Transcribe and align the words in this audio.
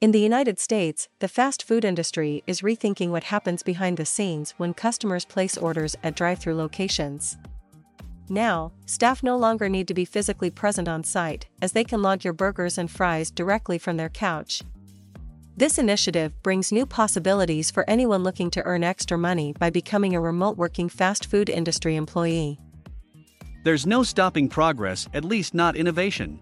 In 0.00 0.12
the 0.12 0.20
United 0.20 0.60
States, 0.60 1.08
the 1.18 1.26
fast 1.26 1.64
food 1.64 1.84
industry 1.84 2.44
is 2.46 2.60
rethinking 2.60 3.08
what 3.08 3.24
happens 3.24 3.64
behind 3.64 3.96
the 3.96 4.06
scenes 4.06 4.54
when 4.56 4.72
customers 4.72 5.24
place 5.24 5.56
orders 5.56 5.96
at 6.04 6.14
drive 6.14 6.38
through 6.38 6.54
locations. 6.54 7.36
Now, 8.28 8.70
staff 8.86 9.24
no 9.24 9.36
longer 9.36 9.68
need 9.68 9.88
to 9.88 9.94
be 9.94 10.04
physically 10.04 10.50
present 10.50 10.86
on 10.86 11.02
site, 11.02 11.48
as 11.60 11.72
they 11.72 11.82
can 11.82 12.00
log 12.00 12.22
your 12.22 12.32
burgers 12.32 12.78
and 12.78 12.88
fries 12.88 13.32
directly 13.32 13.76
from 13.76 13.96
their 13.96 14.08
couch. 14.08 14.62
This 15.56 15.78
initiative 15.78 16.32
brings 16.44 16.70
new 16.70 16.86
possibilities 16.86 17.68
for 17.68 17.84
anyone 17.90 18.22
looking 18.22 18.52
to 18.52 18.62
earn 18.62 18.84
extra 18.84 19.18
money 19.18 19.52
by 19.58 19.68
becoming 19.68 20.14
a 20.14 20.20
remote 20.20 20.56
working 20.56 20.88
fast 20.88 21.26
food 21.26 21.48
industry 21.48 21.96
employee. 21.96 22.60
There's 23.64 23.84
no 23.84 24.04
stopping 24.04 24.48
progress, 24.48 25.08
at 25.12 25.24
least 25.24 25.54
not 25.54 25.74
innovation. 25.74 26.38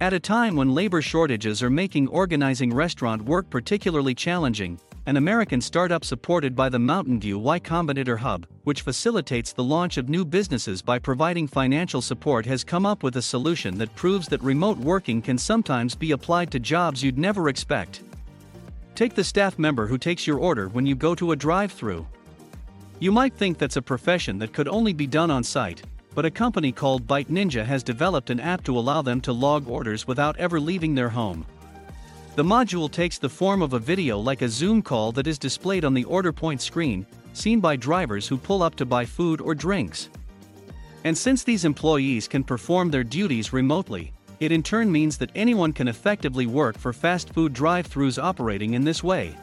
At 0.00 0.12
a 0.12 0.20
time 0.20 0.54
when 0.54 0.76
labor 0.76 1.02
shortages 1.02 1.60
are 1.60 1.70
making 1.70 2.06
organizing 2.06 2.72
restaurant 2.72 3.20
work 3.22 3.50
particularly 3.50 4.14
challenging, 4.14 4.78
an 5.06 5.16
American 5.16 5.60
startup 5.60 6.04
supported 6.04 6.54
by 6.54 6.68
the 6.68 6.78
Mountain 6.78 7.18
View 7.18 7.36
Y 7.36 7.58
Combinator 7.58 8.16
Hub, 8.16 8.46
which 8.62 8.82
facilitates 8.82 9.52
the 9.52 9.64
launch 9.64 9.96
of 9.96 10.08
new 10.08 10.24
businesses 10.24 10.82
by 10.82 11.00
providing 11.00 11.48
financial 11.48 12.00
support, 12.00 12.46
has 12.46 12.62
come 12.62 12.86
up 12.86 13.02
with 13.02 13.16
a 13.16 13.22
solution 13.22 13.76
that 13.78 13.92
proves 13.96 14.28
that 14.28 14.40
remote 14.40 14.78
working 14.78 15.20
can 15.20 15.36
sometimes 15.36 15.96
be 15.96 16.12
applied 16.12 16.52
to 16.52 16.60
jobs 16.60 17.02
you'd 17.02 17.18
never 17.18 17.48
expect. 17.48 18.04
Take 18.94 19.16
the 19.16 19.24
staff 19.24 19.58
member 19.58 19.88
who 19.88 19.98
takes 19.98 20.28
your 20.28 20.38
order 20.38 20.68
when 20.68 20.86
you 20.86 20.94
go 20.94 21.16
to 21.16 21.32
a 21.32 21.36
drive 21.36 21.72
through. 21.72 22.06
You 23.00 23.10
might 23.10 23.34
think 23.34 23.58
that's 23.58 23.76
a 23.76 23.82
profession 23.82 24.38
that 24.38 24.52
could 24.52 24.68
only 24.68 24.92
be 24.92 25.08
done 25.08 25.32
on 25.32 25.42
site, 25.42 25.82
but 26.18 26.24
a 26.24 26.30
company 26.32 26.72
called 26.72 27.06
Bite 27.06 27.30
Ninja 27.30 27.64
has 27.64 27.84
developed 27.84 28.28
an 28.28 28.40
app 28.40 28.64
to 28.64 28.76
allow 28.76 29.02
them 29.02 29.20
to 29.20 29.32
log 29.32 29.68
orders 29.68 30.08
without 30.08 30.36
ever 30.36 30.58
leaving 30.58 30.92
their 30.96 31.10
home. 31.10 31.46
The 32.34 32.42
module 32.42 32.90
takes 32.90 33.18
the 33.18 33.28
form 33.28 33.62
of 33.62 33.72
a 33.72 33.78
video 33.78 34.18
like 34.18 34.42
a 34.42 34.48
Zoom 34.48 34.82
call 34.82 35.12
that 35.12 35.28
is 35.28 35.38
displayed 35.38 35.84
on 35.84 35.94
the 35.94 36.02
order 36.02 36.32
point 36.32 36.60
screen, 36.60 37.06
seen 37.34 37.60
by 37.60 37.76
drivers 37.76 38.26
who 38.26 38.36
pull 38.36 38.64
up 38.64 38.74
to 38.74 38.84
buy 38.84 39.04
food 39.04 39.40
or 39.40 39.54
drinks. 39.54 40.08
And 41.04 41.16
since 41.16 41.44
these 41.44 41.64
employees 41.64 42.26
can 42.26 42.42
perform 42.42 42.90
their 42.90 43.04
duties 43.04 43.52
remotely, 43.52 44.12
it 44.40 44.50
in 44.50 44.64
turn 44.64 44.90
means 44.90 45.18
that 45.18 45.30
anyone 45.36 45.72
can 45.72 45.86
effectively 45.86 46.46
work 46.46 46.76
for 46.76 46.92
fast 46.92 47.32
food 47.32 47.52
drive 47.52 47.88
throughs 47.88 48.20
operating 48.20 48.74
in 48.74 48.82
this 48.82 49.04
way. 49.04 49.36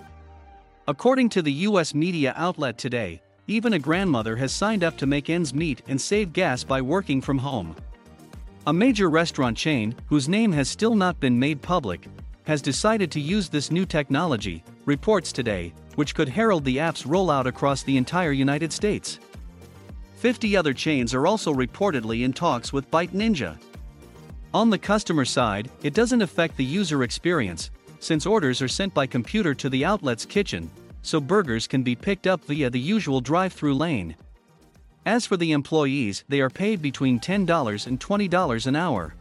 According 0.89 1.29
to 1.29 1.41
the 1.41 1.53
US 1.69 1.95
media 1.95 2.33
outlet 2.35 2.77
Today, 2.77 3.21
even 3.47 3.73
a 3.73 3.79
grandmother 3.79 4.35
has 4.35 4.51
signed 4.51 4.83
up 4.83 4.97
to 4.97 5.05
make 5.05 5.29
ends 5.29 5.53
meet 5.53 5.81
and 5.87 5.99
save 5.99 6.33
gas 6.33 6.63
by 6.63 6.81
working 6.81 7.21
from 7.21 7.37
home. 7.37 7.75
A 8.67 8.73
major 8.73 9.09
restaurant 9.09 9.55
chain, 9.55 9.95
whose 10.07 10.27
name 10.27 10.51
has 10.51 10.67
still 10.67 10.95
not 10.95 11.19
been 11.19 11.37
made 11.37 11.61
public, 11.61 12.07
has 12.45 12.61
decided 12.61 13.11
to 13.11 13.19
use 13.19 13.49
this 13.49 13.71
new 13.71 13.85
technology, 13.85 14.63
reports 14.85 15.31
today, 15.31 15.73
which 15.95 16.15
could 16.15 16.29
herald 16.29 16.65
the 16.65 16.79
app's 16.79 17.03
rollout 17.03 17.45
across 17.45 17.83
the 17.83 17.97
entire 17.97 18.31
United 18.31 18.73
States. 18.73 19.19
50 20.17 20.57
other 20.57 20.73
chains 20.73 21.13
are 21.13 21.27
also 21.27 21.53
reportedly 21.53 22.23
in 22.23 22.33
talks 22.33 22.73
with 22.73 22.89
Bite 22.89 23.13
Ninja. 23.13 23.59
On 24.53 24.69
the 24.69 24.77
customer 24.77 25.25
side, 25.25 25.69
it 25.83 25.93
doesn't 25.93 26.21
affect 26.21 26.57
the 26.57 26.65
user 26.65 27.03
experience, 27.03 27.69
since 27.99 28.25
orders 28.25 28.61
are 28.61 28.67
sent 28.67 28.93
by 28.93 29.05
computer 29.05 29.53
to 29.53 29.69
the 29.69 29.85
outlet's 29.85 30.25
kitchen, 30.25 30.69
so 31.05 31.21
burgers 31.21 31.67
can 31.67 31.83
be 31.83 31.95
picked 31.95 32.27
up 32.27 32.43
via 32.45 32.69
the 32.69 32.79
usual 32.79 33.21
drive 33.21 33.53
through 33.53 33.75
lane. 33.75 34.15
As 35.05 35.25
for 35.25 35.37
the 35.37 35.51
employees, 35.51 36.23
they 36.27 36.41
are 36.41 36.49
paid 36.49 36.81
between 36.81 37.19
$10 37.19 37.87
and 37.87 37.99
$20 37.99 38.67
an 38.67 38.75
hour. 38.75 39.13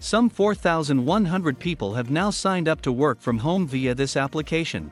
Some 0.00 0.30
4,100 0.30 1.58
people 1.58 1.94
have 1.94 2.10
now 2.10 2.30
signed 2.30 2.68
up 2.68 2.80
to 2.82 2.92
work 2.92 3.20
from 3.20 3.38
home 3.38 3.66
via 3.66 3.94
this 3.94 4.16
application. 4.16 4.90